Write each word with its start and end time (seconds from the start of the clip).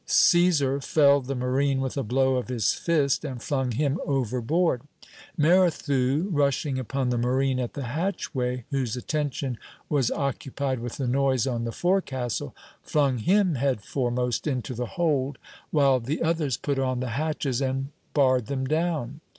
Cæsar 0.07 0.83
felled 0.83 1.27
the 1.27 1.35
marine 1.35 1.79
with 1.79 1.95
a 1.95 2.01
blow 2.01 2.37
of 2.37 2.47
his 2.47 2.73
fist, 2.73 3.23
and 3.23 3.39
flung 3.39 3.71
him 3.73 3.99
overboard; 4.03 4.81
Merrithew, 5.37 6.27
rushing 6.31 6.79
upon 6.79 7.09
the 7.09 7.19
marine 7.19 7.59
at 7.59 7.73
the 7.75 7.83
hatchway, 7.83 8.65
whose 8.71 8.97
attention 8.97 9.59
was 9.89 10.09
occupied 10.09 10.79
with 10.79 10.93
the 10.97 11.05
noise 11.07 11.45
on 11.45 11.65
the 11.65 11.71
forecastle, 11.71 12.55
flung 12.81 13.19
him 13.19 13.53
head 13.53 13.81
foremost 13.83 14.47
into 14.47 14.73
the 14.73 14.87
hold, 14.97 15.37
while 15.69 15.99
the 15.99 16.23
others 16.23 16.57
put 16.57 16.79
on 16.79 16.99
the 16.99 17.09
hatches 17.09 17.61
and 17.61 17.89
barred 18.15 18.47
them 18.47 18.65
down. 18.65 19.21